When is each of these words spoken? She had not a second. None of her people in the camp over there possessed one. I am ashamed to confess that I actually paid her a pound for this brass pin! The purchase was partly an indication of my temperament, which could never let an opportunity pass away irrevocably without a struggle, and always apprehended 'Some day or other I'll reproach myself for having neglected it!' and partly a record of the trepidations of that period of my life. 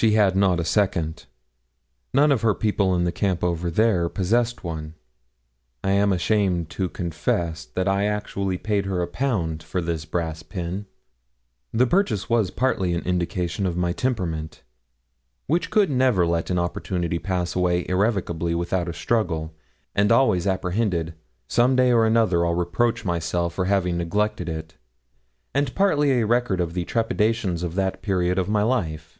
She 0.00 0.12
had 0.12 0.36
not 0.36 0.60
a 0.60 0.64
second. 0.64 1.26
None 2.14 2.30
of 2.30 2.42
her 2.42 2.54
people 2.54 2.94
in 2.94 3.02
the 3.02 3.10
camp 3.10 3.42
over 3.42 3.68
there 3.68 4.08
possessed 4.08 4.62
one. 4.62 4.94
I 5.82 5.90
am 5.90 6.12
ashamed 6.12 6.70
to 6.70 6.88
confess 6.88 7.64
that 7.64 7.88
I 7.88 8.04
actually 8.04 8.58
paid 8.58 8.86
her 8.86 9.02
a 9.02 9.08
pound 9.08 9.60
for 9.60 9.80
this 9.80 10.04
brass 10.04 10.44
pin! 10.44 10.86
The 11.72 11.84
purchase 11.88 12.30
was 12.30 12.52
partly 12.52 12.94
an 12.94 13.02
indication 13.06 13.66
of 13.66 13.76
my 13.76 13.92
temperament, 13.92 14.62
which 15.48 15.68
could 15.68 15.90
never 15.90 16.24
let 16.24 16.48
an 16.48 16.60
opportunity 16.60 17.18
pass 17.18 17.56
away 17.56 17.84
irrevocably 17.88 18.54
without 18.54 18.88
a 18.88 18.92
struggle, 18.92 19.56
and 19.96 20.12
always 20.12 20.46
apprehended 20.46 21.14
'Some 21.48 21.74
day 21.74 21.90
or 21.90 22.06
other 22.06 22.46
I'll 22.46 22.54
reproach 22.54 23.04
myself 23.04 23.54
for 23.54 23.64
having 23.64 23.96
neglected 23.96 24.48
it!' 24.48 24.76
and 25.52 25.74
partly 25.74 26.12
a 26.20 26.24
record 26.26 26.60
of 26.60 26.74
the 26.74 26.84
trepidations 26.84 27.64
of 27.64 27.74
that 27.74 28.00
period 28.00 28.38
of 28.38 28.48
my 28.48 28.62
life. 28.62 29.16